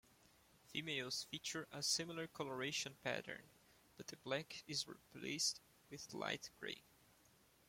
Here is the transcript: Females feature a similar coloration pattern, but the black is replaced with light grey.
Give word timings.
Females 0.65 1.27
feature 1.29 1.67
a 1.71 1.83
similar 1.83 2.25
coloration 2.25 2.95
pattern, 3.03 3.43
but 3.97 4.07
the 4.07 4.17
black 4.17 4.63
is 4.65 4.87
replaced 4.87 5.59
with 5.91 6.15
light 6.15 6.49
grey. 6.59 6.81